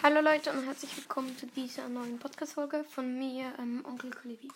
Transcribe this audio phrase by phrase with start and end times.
[0.00, 4.48] Hallo Leute und herzlich willkommen zu dieser neuen Podcast-Folge von mir, ähm, Onkel Klivi.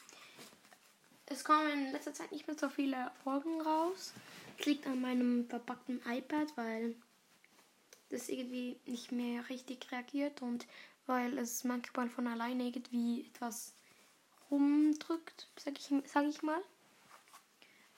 [1.26, 4.12] Es kommen in letzter Zeit nicht mehr so viele Folgen raus.
[4.56, 6.94] Es liegt an meinem verpackten iPad, weil
[8.10, 10.64] das irgendwie nicht mehr richtig reagiert und
[11.06, 13.74] weil es manchmal von alleine irgendwie etwas
[14.48, 16.62] rumdrückt, sag ich, sag ich mal.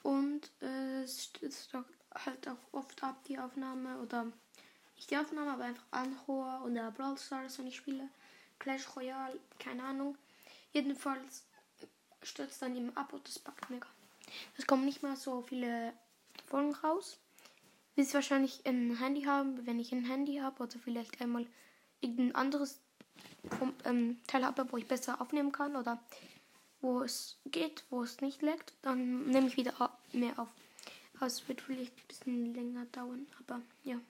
[0.02, 4.32] Und äh, es stürzt halt auch oft ab, die Aufnahme oder
[4.96, 8.08] nicht die Aufnahme, aber einfach Anhor oder Brawl Stars, wenn ich spiele.
[8.58, 10.16] Clash Royale, keine Ahnung.
[10.72, 11.44] Jedenfalls
[12.22, 13.86] stürzt dann eben ab und das packt mega.
[14.56, 15.92] Es kommen nicht mehr so viele
[16.46, 17.18] Folgen raus.
[17.94, 21.46] Bis ich wahrscheinlich ein Handy haben, wenn ich ein Handy habe oder vielleicht einmal
[22.00, 22.80] irgendein anderes
[23.58, 26.02] vom, ähm, Teil habe, wo ich besser aufnehmen kann oder
[26.80, 29.74] wo es geht, wo es nicht leckt, dann nehme ich wieder
[30.12, 30.48] mehr auf.
[31.16, 34.00] Aber es wird vielleicht ein bisschen länger dauern, aber ja.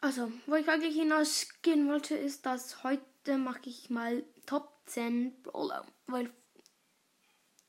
[0.00, 5.84] Also, wo ich eigentlich hinausgehen wollte, ist, dass heute mache ich mal Top 10 Brawler.
[6.06, 6.32] Weil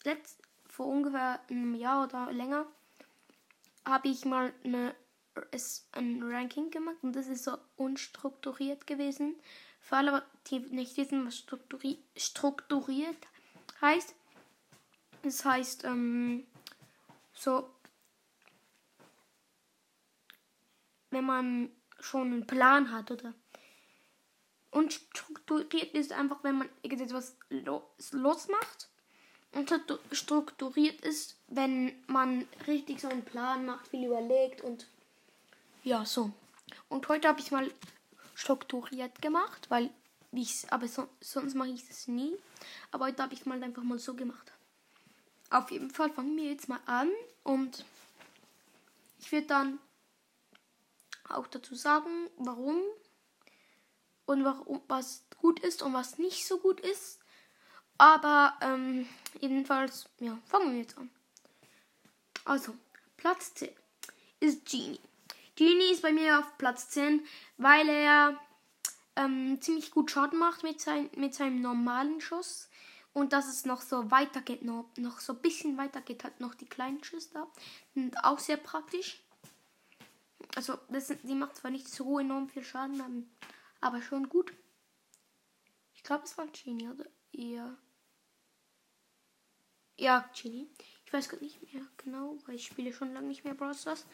[0.04, 2.68] letzt, vor ungefähr einem Jahr oder länger
[3.86, 4.96] habe ich mal eine,
[5.52, 9.36] es, ein Ranking gemacht und das ist so unstrukturiert gewesen.
[9.80, 13.18] Für alle, die nicht wissen, was strukturi strukturiert
[13.82, 14.14] heißt.
[15.23, 16.46] Das heißt, ähm,
[17.34, 17.70] so,
[21.10, 23.34] wenn man schon einen Plan hat, oder?
[24.72, 27.36] Und strukturiert ist einfach, wenn man irgendetwas
[28.12, 28.89] losmacht.
[29.54, 29.73] Und
[30.12, 34.88] strukturiert ist, wenn man richtig so einen Plan macht, viel überlegt und
[35.84, 36.31] ja, so.
[36.89, 37.72] Und heute habe ich mal
[38.36, 39.89] strukturiert gemacht, weil
[40.32, 42.34] ich aber so, sonst mache ich das nie.
[42.92, 44.52] Aber heute habe ich mal einfach mal so gemacht.
[45.50, 47.09] Auf jeden Fall fangen wir jetzt mal an
[47.44, 47.86] und
[49.20, 49.80] ich werde dann
[51.30, 52.81] auch dazu sagen, warum
[54.25, 57.20] und warum, was gut ist und was nicht so gut ist.
[57.97, 59.08] Aber ähm,
[59.39, 61.09] jedenfalls, ja, fangen wir jetzt an.
[62.45, 62.76] Also,
[63.17, 63.70] Platz 10
[64.39, 64.99] ist Genie.
[65.55, 67.26] Genie ist bei mir auf Platz 10,
[67.58, 68.39] weil er
[69.16, 72.70] ähm, ziemlich gut Schaden macht mit, sein, mit seinem normalen Schuss.
[73.14, 76.67] Und dass es noch so weitergeht, noch, noch so ein bisschen weitergeht, hat noch die
[76.67, 77.48] kleinen Schüsse da.
[77.95, 79.23] Sind auch sehr praktisch.
[80.55, 83.30] Also, das, die macht zwar nicht so enorm viel Schaden,
[83.81, 84.53] aber schon gut.
[85.93, 87.77] Ich glaube, es war Genie oder eher.
[89.98, 90.70] Ja, Genie.
[91.05, 94.05] Ich weiß gar nicht mehr genau, weil ich spiele schon lange nicht mehr Brawl Stars.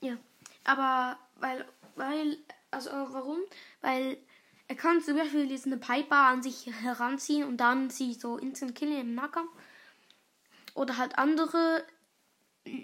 [0.00, 0.16] Ja,
[0.64, 1.66] aber weil,
[1.96, 2.38] weil,
[2.70, 3.38] also warum?
[3.80, 4.18] Weil
[4.68, 8.74] er kann zum Beispiel jetzt eine Piper an sich heranziehen und dann sie so instant
[8.76, 9.50] killen im Nahkampf.
[10.74, 11.84] Oder halt andere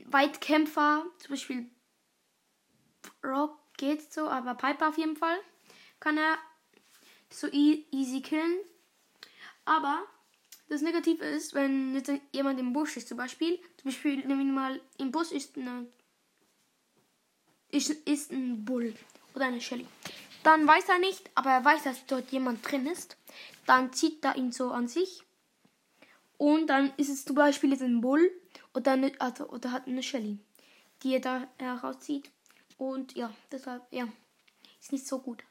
[0.07, 1.71] Weitkämpfer, zum Beispiel
[3.25, 5.39] Rock geht so, aber Piper auf jeden Fall
[6.01, 6.39] kann er
[7.31, 8.59] so e easy killen.
[9.65, 10.05] Aber
[10.69, 12.03] das Negative ist, wenn
[12.33, 15.87] jemand im Busch ist, zum Beispiel, zum Beispiel nehmen wir mal, im Bus ist eine
[17.71, 18.95] ist, ist ein Bull
[19.35, 19.87] oder eine Shelly.
[20.43, 23.17] Dann weiß er nicht, aber er weiß, dass dort jemand drin ist.
[23.67, 25.23] Dann zieht er ihn so an sich.
[26.39, 28.31] Und dann ist es zum Beispiel jetzt ein Bull
[28.75, 30.39] oder, eine, also, oder hat eine Shelly,
[31.03, 32.31] die er da herauszieht.
[32.79, 34.09] Und ja, deshalb, ja,
[34.81, 35.43] ist nicht so gut.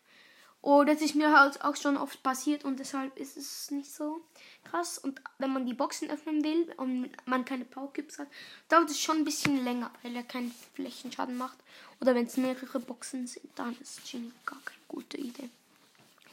[0.65, 4.25] Und das ist mir halt auch schon oft passiert und deshalb ist es nicht so
[4.63, 4.97] krass.
[4.97, 8.27] Und wenn man die Boxen öffnen will und man keine Powercubes hat,
[8.67, 11.59] dauert es schon ein bisschen länger, weil er keinen Flächenschaden macht.
[12.01, 15.51] Oder wenn es mehrere Boxen sind, dann ist es Genie gar keine gute Idee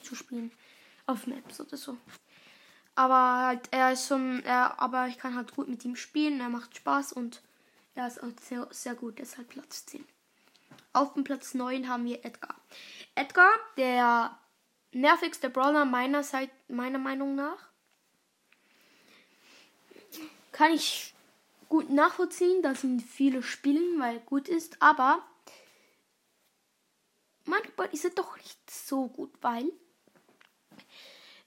[0.02, 0.50] zu spielen.
[1.04, 1.98] Auf Maps oder so.
[2.94, 6.48] Aber halt, er ist schon, er, aber ich kann halt gut mit ihm spielen, er
[6.48, 7.42] macht Spaß und
[7.94, 10.06] er ist auch sehr, sehr gut, deshalb Platz 10.
[10.92, 12.56] Auf dem Platz 9 haben wir Edgar.
[13.14, 14.38] Edgar, der
[14.92, 17.68] nervigste Brawler meiner, Seite, meiner Meinung nach.
[20.52, 21.14] Kann ich
[21.68, 25.26] gut nachvollziehen, dass ihn viele spielen, weil er gut ist, aber
[27.44, 29.72] manchmal ist er doch nicht so gut, weil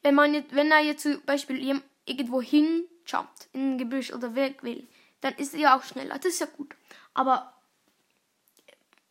[0.02, 4.64] wenn man jetzt, wenn er jetzt zum Beispiel irgendwo hinjumpt, in ein Gebüsch oder weg
[4.64, 4.88] will,
[5.22, 6.16] dann ist er ja auch schneller.
[6.16, 6.76] Das ist ja gut.
[7.16, 7.55] Aber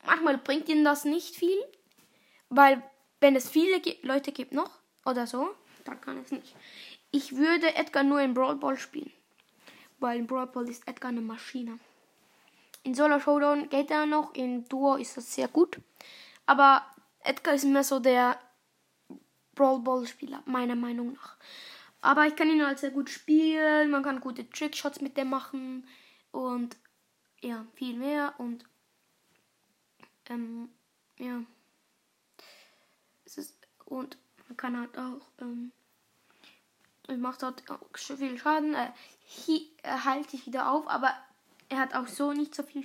[0.07, 1.59] manchmal bringt ihnen das nicht viel,
[2.49, 2.83] weil
[3.21, 4.71] wenn es viele Leute gibt noch
[5.05, 5.55] oder so,
[5.85, 6.55] dann kann es nicht.
[7.11, 9.13] Ich würde Edgar nur in Brawl Ball spielen,
[9.99, 11.79] weil in Brawl Ball ist Edgar eine Maschine.
[12.83, 15.81] In Solo Showdown geht er noch, in Duo ist das sehr gut,
[16.45, 16.85] aber
[17.21, 18.39] Edgar ist mehr so der
[19.55, 21.37] Brawl Ball Spieler, meiner Meinung nach.
[22.03, 25.89] Aber ich kann ihn halt sehr gut spielen, man kann gute Trickshots mit dem machen
[26.33, 26.77] und
[27.41, 28.67] ja, viel mehr und
[30.29, 30.69] ähm,
[31.19, 31.43] ja.
[33.85, 34.19] und
[34.49, 35.73] man kann halt auch, ähm,
[37.19, 38.75] macht halt auch viel Schaden.
[38.75, 38.95] Er,
[39.83, 41.15] er heilt sich wieder auf, aber
[41.69, 42.85] er hat auch so nicht so viel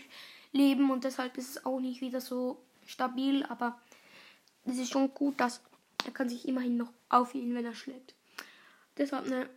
[0.51, 3.80] Leben und deshalb ist es auch nicht wieder so stabil, aber
[4.65, 5.62] es ist schon gut, dass
[6.06, 8.15] er kann sich immerhin noch aufheben, wenn er schlägt.
[8.97, 9.50] Deshalb ne,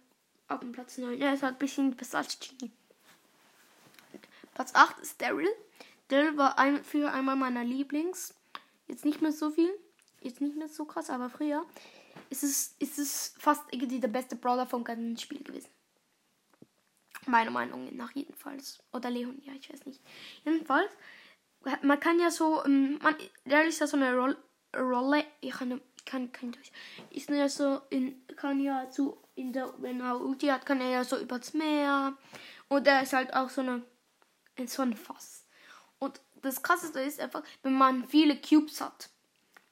[0.49, 1.21] auf dem Platz 9.
[1.21, 2.73] Er ist halt ein bisschen besser als Genie.
[4.55, 5.49] Platz 8 ist Daryl.
[6.13, 8.35] Daryl war ein, früher einmal meiner Lieblings.
[8.87, 9.73] Jetzt nicht mehr so viel.
[10.21, 11.65] Jetzt nicht mehr so krass, aber früher
[12.29, 15.71] ist es, ist es fast irgendwie der beste Brawler vom ganzen Spiel gewesen.
[17.27, 18.83] Meiner Meinung nach jedenfalls.
[18.93, 20.03] Oder Leon, ja, ich weiß nicht.
[20.45, 20.91] Jedenfalls,
[21.81, 23.17] man kann ja so, ähm, man,
[23.47, 24.37] Daryl ist ja so eine Rolle,
[24.77, 26.73] Rolle ich kann, kann, kann durch.
[27.09, 30.91] Ist ja so, in, kann ja so, in der, wenn er Ulti hat, kann er
[30.91, 32.19] ja so übers Meer.
[32.69, 33.83] Und er ist halt auch so eine,
[34.67, 35.42] so ein Fass.
[36.43, 39.11] Das krasseste ist einfach, wenn man viele Cubes hat,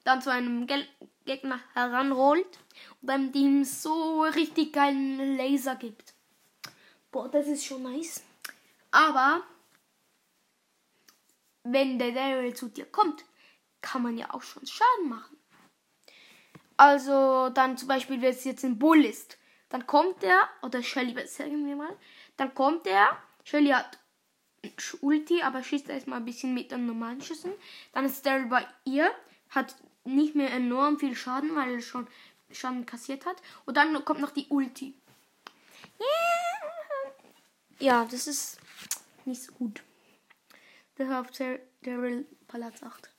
[0.04, 0.86] dann zu einem Gel
[1.26, 2.58] Gegner heranrollt
[3.00, 6.14] und dann ihm so richtig geilen Laser gibt.
[7.12, 8.22] Boah, das ist schon nice.
[8.90, 9.42] Aber
[11.62, 13.24] wenn der Daryl zu dir kommt,
[13.80, 15.36] kann man ja auch schon Schaden machen.
[16.76, 19.38] Also dann zum Beispiel, wenn es jetzt ein Bull ist,
[19.68, 21.96] dann kommt er, oder Shelly, sagen wir mal,
[22.36, 23.98] dann kommt er, Shelly hat
[25.00, 27.52] Ulti, aber schießt erstmal ein bisschen mit den normalen Schüssen.
[27.92, 29.10] Dann ist Daryl bei ihr,
[29.48, 32.06] hat nicht mehr enorm viel Schaden, weil er schon
[32.50, 33.40] Schaden kassiert hat.
[33.64, 34.94] Und dann kommt noch die Ulti.
[37.78, 38.58] Ja, das ist
[39.24, 39.82] nicht so gut.
[40.98, 41.32] Deshalb
[41.82, 43.10] Daryl Platz 8.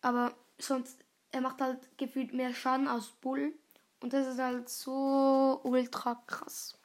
[0.00, 3.52] Aber sonst, er macht halt gefühlt mehr Schaden als Bull.
[4.00, 6.78] Und das ist halt so ultra krass.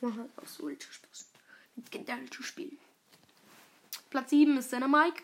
[0.00, 1.29] Macht halt auch so ultra Spaß.
[2.06, 2.78] Daryl zu spielen.
[4.10, 5.22] Platz 7 ist Dynamike.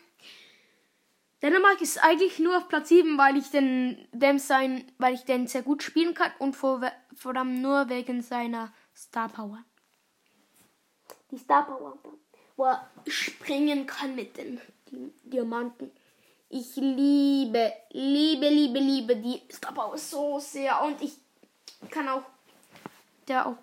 [1.41, 5.45] Dänemark ist eigentlich nur auf Platz 7, weil ich den, dem sein, weil ich den
[5.47, 6.81] sehr gut spielen kann und vor,
[7.15, 9.63] vor allem nur wegen seiner Star Power.
[11.29, 11.99] Die Star Power,
[12.55, 14.59] wo er springen kann mit den
[15.23, 15.91] Diamanten.
[16.49, 21.13] Ich liebe, liebe, liebe, liebe die Star Power so sehr und ich
[21.91, 22.23] kann auch,
[23.27, 23.57] der auch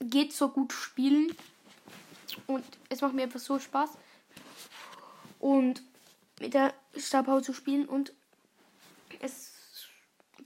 [0.00, 1.36] geht so gut spielen
[2.46, 3.90] und es macht mir einfach so Spaß.
[5.38, 5.82] Und
[6.40, 8.12] mit der Star zu spielen und
[9.20, 9.56] es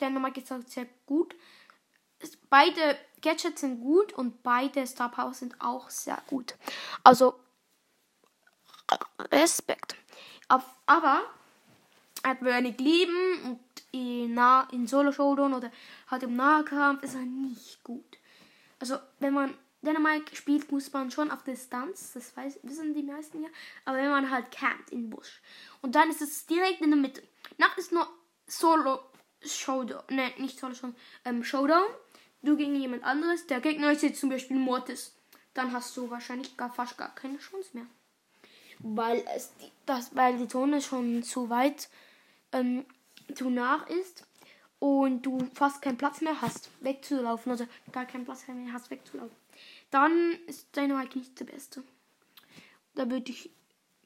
[0.01, 1.35] der Nummer gesagt sehr gut.
[2.19, 6.55] Es, beide Gadgets sind gut und beide Star sind auch sehr gut.
[7.05, 7.39] Also
[9.33, 9.97] Respekt.
[10.49, 11.23] Auf, aber
[12.23, 13.61] er hat wenig Leben und
[13.93, 14.39] in,
[14.73, 15.71] in Solo Showdown oder
[16.09, 18.19] halt im Nahkampf ist er nicht gut.
[18.79, 23.49] Also wenn man Dynamite spielt, man schon auf Distanz, das weiß, wissen die meisten ja,
[23.85, 25.41] aber wenn man halt campt im Busch.
[25.81, 27.23] Und dann ist es direkt in der Mitte.
[27.57, 28.07] Nach ist nur
[28.47, 29.01] Solo
[29.43, 31.87] Showdown, ne, nicht Solo Showdown, ähm, Showdown.
[32.43, 35.15] Du gegen jemand anderes, der Gegner ist jetzt zum Beispiel Mortis.
[35.55, 37.87] Dann hast du wahrscheinlich gar fast gar keine Chance mehr.
[38.79, 39.53] Weil es
[39.85, 41.89] das, weil die Zone schon zu weit
[42.53, 42.85] ähm,
[43.35, 44.27] zu nah ist
[44.79, 49.40] und du fast keinen Platz mehr hast, wegzulaufen, also gar keinen Platz mehr hast, wegzulaufen
[49.91, 51.83] dann ist Dynamite nicht der beste.
[52.95, 53.51] Da würde ich,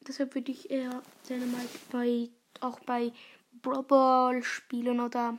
[0.06, 2.28] deshalb würde ich eher Dynamite bei,
[2.60, 3.12] auch bei
[3.62, 5.38] Brawl spielen oder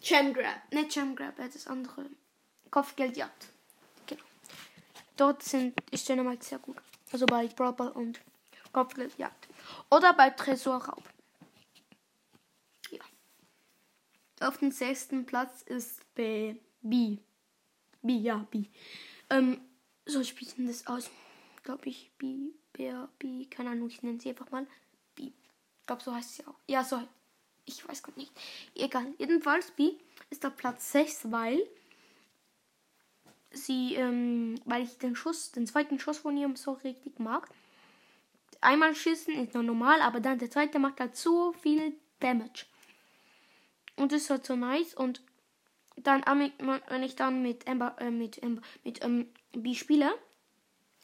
[0.00, 0.72] Gem Grab.
[0.72, 2.06] Nicht Gem Grab, das andere.
[2.70, 3.48] Kopfgeldjagd.
[4.06, 4.22] Genau.
[5.16, 6.76] Dort sind, ist Dynamite sehr gut.
[7.12, 8.20] Also bei Brawl und
[8.72, 9.48] Kopfgeldjagd.
[9.90, 11.02] Oder bei Tresorraub.
[14.40, 16.56] Auf dem sechsten Platz ist B.
[16.82, 17.18] B.
[18.02, 18.64] B, ja, B.
[19.30, 19.60] Ähm,
[20.04, 21.10] so denn das aus?
[21.62, 24.66] Glaube ich, B, Bär, B, keine Ahnung, ich nenne sie einfach mal
[25.14, 25.32] B.
[25.80, 26.54] Ich glaube, so heißt sie auch.
[26.68, 27.02] Ja, so.
[27.64, 28.32] Ich weiß gar nicht.
[28.76, 29.12] Egal.
[29.18, 29.94] Jedenfalls, B
[30.30, 31.60] ist auf Platz 6, weil
[33.50, 37.48] sie, ähm, weil ich den Schuss, den zweiten Schuss von ihr so richtig mag.
[38.60, 42.66] Einmal schießen ist noch normal, aber dann der zweite macht halt so viel Damage.
[43.96, 45.22] Und das ist halt so nice und
[45.96, 46.22] dann,
[46.88, 50.12] wenn ich dann mit Ember, äh, mit Ember, mit ähm, B spiele,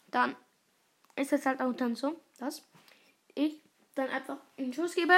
[0.09, 0.37] dann
[1.17, 2.63] ist es halt auch dann so, dass
[3.35, 3.61] ich
[3.95, 5.15] dann einfach einen Schuss gebe,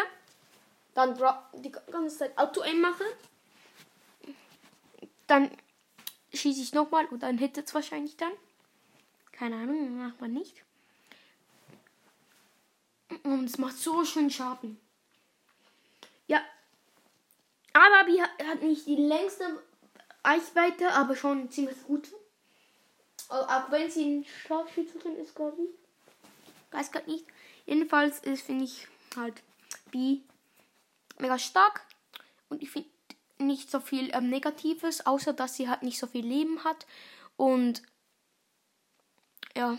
[0.95, 1.19] dann
[1.55, 3.05] die ganze Zeit Auto-Aim mache,
[5.27, 5.51] dann
[6.33, 8.33] schieße ich nochmal und dann hittet es wahrscheinlich dann.
[9.33, 10.63] Keine Ahnung, macht man nicht.
[13.23, 14.79] Und es macht so schön Schaden.
[16.27, 16.41] Ja,
[17.75, 19.45] aber die hat nicht die längste
[20.25, 22.09] Reichweite, aber schon ziemlich gut.
[23.29, 26.73] Auch wenn sie ein Scharfschützerin ist, glaube ich.
[26.73, 27.27] Weiß gerade nicht.
[27.67, 29.43] Jedenfalls ist, finde ich, halt
[29.91, 30.21] B
[31.19, 31.87] mega stark.
[32.49, 32.89] Und ich finde
[33.39, 36.87] nicht so viel ähm, Negatives, außer dass sie halt nicht so viel Leben hat.
[37.37, 37.83] Und
[39.57, 39.79] ja.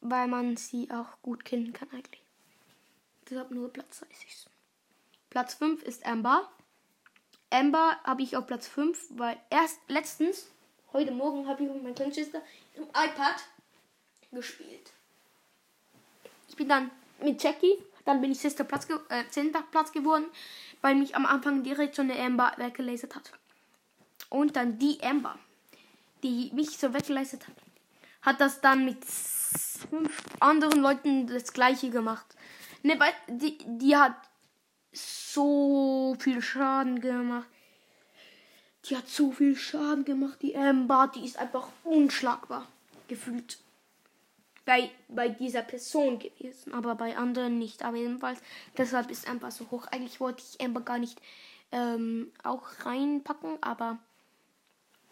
[0.00, 2.23] Weil man sie auch gut kennen kann eigentlich.
[3.30, 4.46] Deshalb nur Platz 30.
[5.30, 6.50] Platz 5 ist Amber.
[7.50, 10.48] Amber habe ich auf Platz 5, weil erst letztens,
[10.92, 12.42] heute Morgen, habe ich mit meiner kleinen Schwester
[12.74, 13.36] im iPad
[14.32, 14.92] gespielt.
[16.48, 16.90] Ich bin dann
[17.20, 20.26] mit Jackie, dann bin ich sechster Platz, äh, zehnter Platz geworden,
[20.82, 23.32] weil mich am Anfang direkt so eine Amber weggelasert hat.
[24.28, 25.38] Und dann die Amber,
[26.22, 27.56] die mich so weggelasert hat,
[28.22, 32.26] hat das dann mit fünf anderen Leuten das gleiche gemacht.
[32.84, 34.14] Ne, weil die, die hat
[34.92, 37.48] so viel Schaden gemacht.
[38.84, 42.68] Die hat so viel Schaden gemacht, die Amber, die ist einfach unschlagbar
[43.08, 43.58] gefühlt.
[44.66, 47.82] Bei, bei dieser Person gewesen, aber bei anderen nicht.
[47.82, 48.40] Aber jedenfalls,
[48.76, 49.86] deshalb ist Amber so hoch.
[49.86, 51.20] Eigentlich wollte ich Amber gar nicht
[51.72, 53.98] ähm, auch reinpacken, aber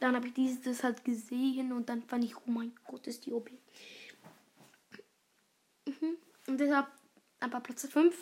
[0.01, 3.33] dann habe ich dieses halt gesehen und dann fand ich, oh mein Gott, ist die
[3.33, 3.51] OP.
[5.87, 6.17] Mhm.
[6.47, 6.87] Und deshalb
[7.43, 8.15] aber Platz 5.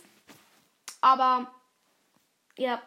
[1.01, 1.53] Aber
[2.57, 2.83] ja,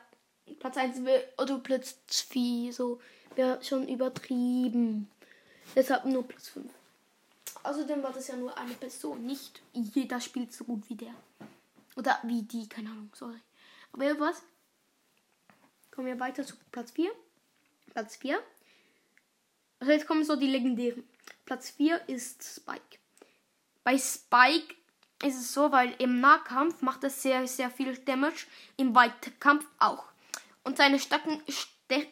[0.59, 0.99] Platz 1
[1.37, 3.01] oder Platz 4, so
[3.35, 5.09] wäre schon übertrieben.
[5.75, 6.71] Deshalb nur Platz 5.
[7.63, 11.13] Außerdem war das ja nur eine Person, nicht jeder spielt so gut wie der.
[11.95, 13.39] Oder wie die, keine Ahnung, sorry.
[13.93, 14.41] Aber was?
[15.91, 17.11] Kommen wir weiter zu Platz 4.
[17.91, 18.41] Platz 4.
[19.79, 21.07] Also jetzt kommen so die legendären.
[21.45, 22.97] Platz 4 ist Spike.
[23.83, 24.75] Bei Spike
[25.23, 28.45] ist es so, weil im Nahkampf macht er sehr, sehr viel Damage,
[28.77, 30.05] im Weitkampf auch.
[30.63, 31.41] Und seine Stacken,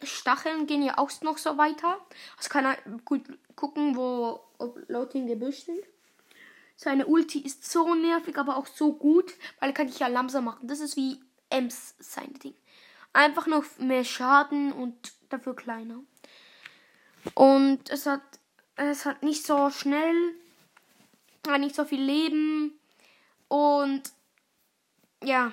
[0.02, 1.98] Stacheln gehen ja auch noch so weiter.
[2.36, 3.22] Also kann er gut
[3.56, 4.40] gucken, wo
[4.88, 5.80] Leute im Gebüsch sind.
[6.76, 10.44] Seine Ulti ist so nervig, aber auch so gut, weil er kann dich ja langsam
[10.44, 10.66] machen.
[10.66, 12.54] Das ist wie Ems sein Ding.
[13.12, 16.00] Einfach noch mehr Schaden und dafür kleiner.
[17.34, 18.22] Und es hat,
[18.76, 20.34] es hat nicht so schnell,
[21.58, 22.72] nicht so viel Leben
[23.52, 24.02] und
[25.22, 25.52] ja.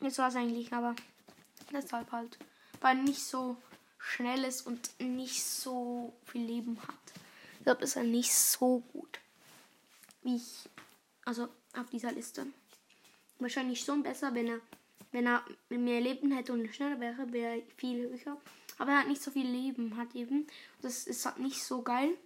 [0.00, 0.96] Das war es eigentlich, aber
[1.70, 2.38] deshalb halt.
[2.80, 3.58] Weil nicht so
[3.98, 7.12] schnell ist und nicht so viel Leben hat.
[7.58, 9.20] Ich glaube, ist er nicht so gut.
[10.22, 10.70] Wie ich.
[11.26, 12.46] Also auf dieser Liste.
[13.38, 14.60] Wahrscheinlich schon besser, wenn er,
[15.10, 18.40] wenn er mehr Leben hätte und schneller wäre, wäre viel höher.
[18.78, 20.46] Aber er hat nicht so viel Leben, hat eben.
[20.80, 22.16] Das ist halt nicht so geil.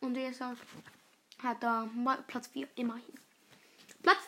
[0.00, 0.58] Und deshalb
[1.42, 1.88] hat er
[2.26, 3.14] Platz 4 immerhin.
[4.02, 4.18] Platz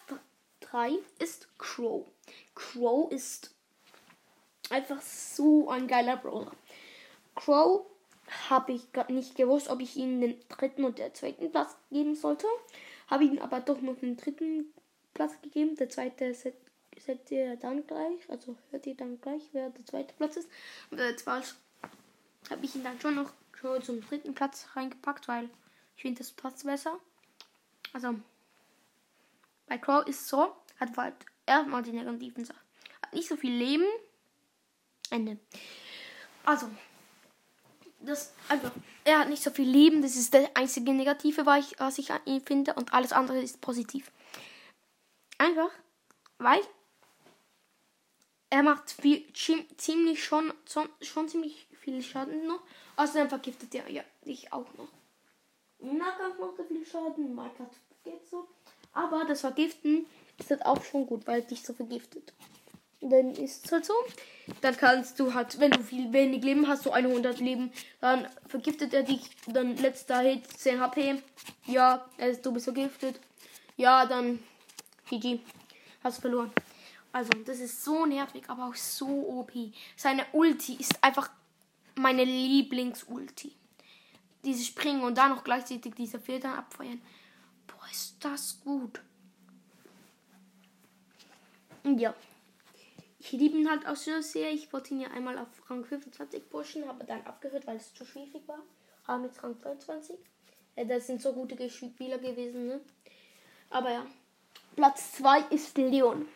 [0.61, 2.07] 3 ist Crow.
[2.55, 3.55] Crow ist
[4.71, 6.53] einfach so ein geiler Brawler.
[7.35, 7.87] Crow
[8.49, 12.47] habe ich nicht gewusst, ob ich ihm den dritten und den zweiten Platz geben sollte.
[13.09, 14.73] Habe ihm aber doch noch den dritten
[15.15, 15.77] Platz gegeben.
[15.77, 16.55] Der zweite seht,
[16.99, 18.29] seht ihr dann gleich.
[18.29, 20.49] Also hört ihr dann gleich, wer der zweite Platz ist.
[20.91, 21.49] Und der zweite
[22.51, 25.49] habe ich ihn dann schon noch schon zum dritten Platz reingepackt, weil
[25.97, 26.99] ich finde, das passt besser.
[27.93, 28.15] Also,
[29.67, 31.15] bei Crow ist so, hat halt
[31.47, 32.61] erstmal die negativen Sachen.
[33.03, 33.85] Hat nicht so viel Leben.
[35.11, 35.39] Ende.
[36.45, 36.69] Also,
[38.01, 38.73] das einfach,
[39.05, 40.03] er hat nicht so viel Leben.
[40.03, 42.75] Das ist das einzige Negative, was ich, an ihm finde.
[42.75, 44.11] Und alles andere ist positiv.
[45.39, 45.71] Einfach,
[46.39, 46.61] weil
[48.51, 50.53] er macht viel, ziemlich schon,
[51.01, 52.63] schon ziemlich viel Schaden noch.
[52.97, 54.89] Außerdem vergiftet er ja dich auch noch.
[55.83, 57.69] Nahkampf macht er viel Schaden, Minecraft
[58.05, 58.47] geht so.
[58.93, 60.07] Aber das Vergiften
[60.39, 62.33] ist halt auch schon gut, weil dich so vergiftet.
[63.01, 63.95] Dann ist es halt so.
[64.61, 68.95] Dann kannst du halt, wenn du viel wenig Leben hast, so 100 Leben, dann vergiftet
[68.95, 69.29] er dich.
[69.47, 71.23] Dann letzter Hit, 10 HP.
[71.67, 72.09] Ja,
[72.43, 73.19] du bist vergiftet.
[73.77, 74.39] Ja, dann
[75.09, 75.41] GG.
[76.05, 76.53] Hast verloren.
[77.11, 79.53] Also, das ist so nervig, aber auch so OP.
[79.97, 81.31] Seine Ulti ist einfach
[81.97, 83.53] meine Lieblings-Ulti
[84.45, 87.01] dieses Springen und dann noch gleichzeitig diese Filter abfeuern.
[87.67, 89.01] Boah, ist das gut.
[91.85, 92.15] Ja.
[93.19, 94.51] Ich liebe ihn halt auch so sehr.
[94.51, 98.05] Ich wollte ihn ja einmal auf Rang 25 pushen, habe dann abgehört, weil es zu
[98.05, 98.59] schwierig war.
[99.07, 100.19] Aber mit Rang 22.
[100.77, 102.81] Ja, das sind so gute Spieler gewesen, ne?
[103.71, 104.07] Aber ja.
[104.75, 106.27] Platz 2 ist Leon.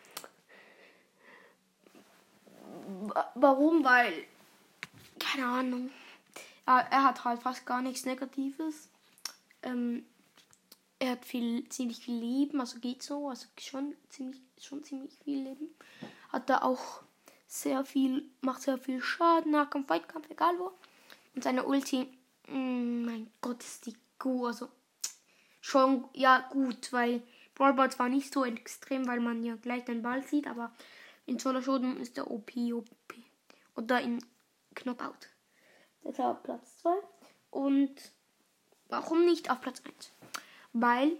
[3.35, 3.83] Warum?
[3.83, 4.25] Weil.
[5.19, 5.89] Keine Ahnung.
[6.67, 8.89] Er, er hat halt fast gar nichts Negatives.
[9.63, 10.05] Ähm,
[10.99, 15.43] er hat viel, ziemlich viel Leben, also geht so, also schon ziemlich, schon ziemlich viel
[15.43, 15.69] Leben.
[16.29, 17.01] Hat er auch
[17.47, 20.71] sehr viel, macht sehr viel Schaden, Nahkampf, Weitkampf, egal wo.
[21.35, 22.07] Und seine Ulti,
[22.47, 24.69] mm, mein Gott, ist die gut, also
[25.61, 27.21] schon ja gut, weil
[27.55, 30.71] Brawlball zwar nicht so extrem, weil man ja gleich den Ball sieht, aber
[31.25, 33.13] in Solo Showdown ist der OP, OP.
[33.75, 34.23] Oder in
[34.73, 35.29] Knockout.
[36.07, 36.89] Deshalb Platz 2.
[37.51, 37.93] Und
[38.87, 40.11] warum nicht auf Platz 1?
[40.71, 41.11] Weil,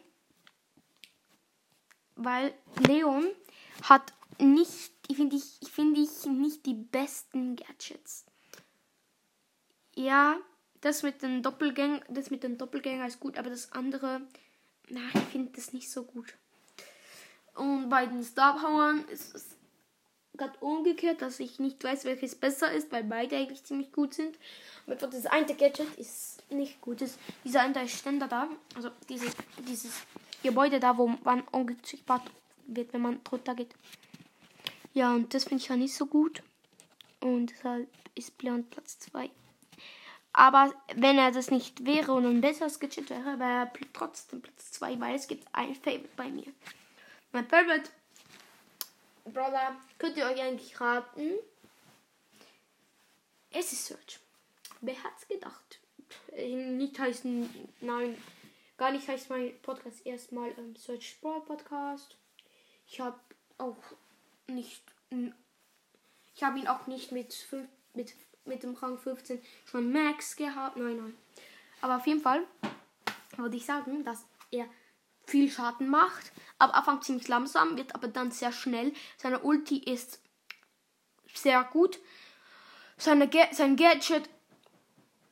[2.15, 2.53] weil
[2.88, 3.27] Leon
[3.84, 8.25] hat nicht, finde ich, finde ich, nicht die besten Gadgets.
[9.96, 10.38] Ja,
[10.79, 14.22] das mit den Doppelgänger, das mit den Doppelgänger ist gut, aber das andere,
[14.89, 16.34] na, ich finde das nicht so gut.
[17.56, 19.57] Und bei den Star Powern ist es
[20.38, 24.38] gerade umgekehrt, dass ich nicht weiß, welches besser ist, weil beide eigentlich ziemlich gut sind.
[24.86, 27.01] Aber das eine Gadget ist nicht gut.
[27.01, 29.27] Das, dieser eine Ständer da, also diese,
[29.67, 29.91] dieses
[30.44, 32.24] Gebäude da, wo man unsichtbar
[32.67, 33.74] wird, wenn man drunter geht.
[34.94, 36.41] Ja, und das finde ich ja nicht so gut.
[37.20, 39.29] Und deshalb ist Leon Platz 2.
[40.34, 44.72] Aber wenn er das nicht wäre und ein besseres Gadget wäre, wäre er trotzdem Platz
[44.74, 46.53] 2, weil es gibt ein Favorite bei mir.
[47.32, 47.89] Mein Favorite
[49.34, 51.34] Brother, könnt ihr euch eigentlich raten?
[53.52, 54.20] Es ist Search.
[54.82, 55.80] Wer hat's gedacht?
[56.32, 57.50] Äh, nicht heißen,
[57.82, 58.18] nein,
[58.78, 62.18] gar nicht heißt mein Podcast erstmal ähm, Search Brawl Podcast.
[62.88, 63.20] Ich habe
[63.58, 63.78] auch
[64.48, 64.84] nicht,
[66.36, 67.48] ich habe ihn auch nicht mit,
[67.94, 68.14] mit
[68.48, 70.78] mit dem Rang 15 schon Max gehabt.
[70.78, 71.18] Nein, nein.
[71.82, 72.44] Aber auf jeden Fall
[73.36, 74.66] würde ich sagen, dass er
[75.26, 76.32] viel Schaden macht.
[76.60, 78.94] Am Anfang ziemlich langsam, wird aber dann sehr schnell.
[79.18, 80.20] Seine Ulti ist
[81.34, 82.00] sehr gut.
[82.98, 84.30] Seine Ga sein Gadget,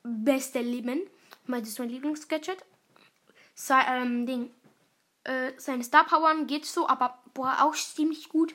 [0.02, 1.00] beste Leben.
[1.46, 2.64] Das ist mein Lieblingsgadget.
[3.54, 4.54] Sein ähm, Ding.
[5.24, 8.54] Äh, seine Star Power geht so, aber boah, auch ziemlich gut.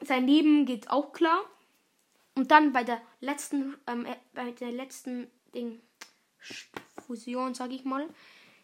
[0.00, 1.40] Sein Leben geht auch klar.
[2.34, 5.80] Und dann bei der letzten, ähm, äh, bei der letzten Ding,
[7.06, 8.08] Fusion, sag ich mal,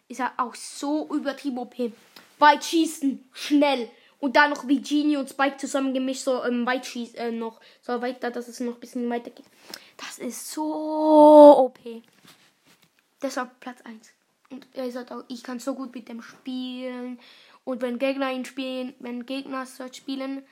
[0.08, 1.74] ist er auch so übertrieben OP.
[2.42, 3.88] Weit schießen, schnell.
[4.18, 7.60] Und dann noch wie Genie und Spike zusammen gemischt, so ähm, weit schießen, äh, noch
[7.80, 9.46] so weiter, dass es noch ein bisschen weiter geht.
[9.96, 11.78] Das ist so OP.
[13.22, 14.12] Deshalb Platz 1.
[14.50, 17.18] Und er sagt auch, ich kann so gut mit dem spielen.
[17.64, 20.44] Und wenn Gegner ihn spielen, wenn Gegner Search spielen,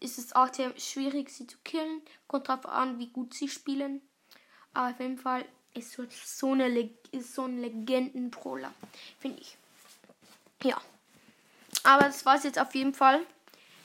[0.00, 2.02] ist es auch sehr schwierig, sie zu killen.
[2.26, 4.02] Kommt drauf an, wie gut sie spielen.
[4.74, 8.72] Aber auf jeden Fall ist es so, eine ist so ein Legenden-Brawler,
[9.20, 9.56] finde ich.
[10.62, 10.80] Ja.
[11.84, 13.20] Aber das war es jetzt auf jeden Fall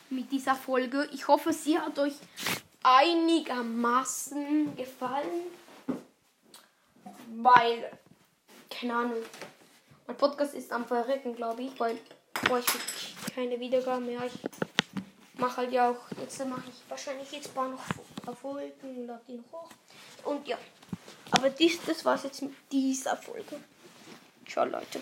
[0.09, 1.09] mit dieser Folge.
[1.13, 2.15] Ich hoffe, sie hat euch
[2.83, 5.41] einigermaßen gefallen.
[7.35, 7.91] Weil,
[8.69, 9.23] keine Ahnung,
[10.05, 11.97] mein Podcast ist am Verrecken, glaube ich, weil
[12.49, 14.21] oh, ich keine Wiedergaben mehr.
[14.25, 19.07] Ich mache halt ja auch, jetzt mache ich wahrscheinlich jetzt ein paar noch Folgen und
[19.07, 19.69] lade die noch hoch.
[20.25, 20.57] Und ja,
[21.31, 23.59] aber dies, das war's jetzt mit dieser Folge.
[24.47, 25.01] Ciao Leute,